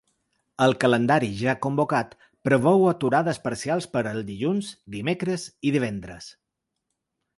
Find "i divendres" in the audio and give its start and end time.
5.71-6.33